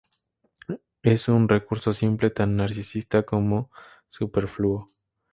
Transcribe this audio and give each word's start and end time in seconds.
Es 1.03 1.27
un 1.29 1.47
recurso 1.47 1.93
simple, 1.93 2.31
tan 2.31 2.55
narcisista 2.55 3.21
como 3.21 3.69
superfluo. 4.09 4.87